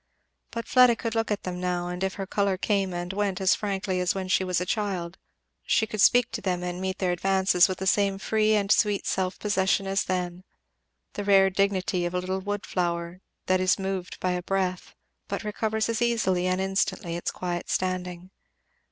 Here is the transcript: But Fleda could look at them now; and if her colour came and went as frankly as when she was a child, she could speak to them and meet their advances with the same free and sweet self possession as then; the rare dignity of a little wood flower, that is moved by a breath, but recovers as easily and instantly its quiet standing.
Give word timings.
But 0.49 0.67
Fleda 0.67 0.95
could 0.95 1.13
look 1.13 1.29
at 1.29 1.43
them 1.43 1.59
now; 1.61 1.87
and 1.87 2.03
if 2.03 2.15
her 2.15 2.25
colour 2.25 2.57
came 2.57 2.91
and 2.91 3.13
went 3.13 3.39
as 3.39 3.53
frankly 3.53 3.99
as 3.99 4.15
when 4.15 4.27
she 4.29 4.43
was 4.43 4.59
a 4.59 4.65
child, 4.65 5.19
she 5.61 5.85
could 5.85 6.01
speak 6.01 6.31
to 6.31 6.41
them 6.41 6.63
and 6.63 6.81
meet 6.81 6.97
their 6.97 7.11
advances 7.11 7.67
with 7.67 7.77
the 7.77 7.85
same 7.85 8.17
free 8.17 8.55
and 8.55 8.71
sweet 8.71 9.05
self 9.05 9.37
possession 9.37 9.85
as 9.85 10.05
then; 10.05 10.43
the 11.13 11.23
rare 11.23 11.51
dignity 11.51 12.07
of 12.07 12.15
a 12.15 12.19
little 12.19 12.41
wood 12.41 12.65
flower, 12.65 13.21
that 13.45 13.59
is 13.61 13.77
moved 13.77 14.19
by 14.19 14.31
a 14.31 14.41
breath, 14.41 14.95
but 15.27 15.43
recovers 15.43 15.87
as 15.87 16.01
easily 16.01 16.47
and 16.47 16.59
instantly 16.59 17.15
its 17.15 17.29
quiet 17.29 17.69
standing. 17.69 18.31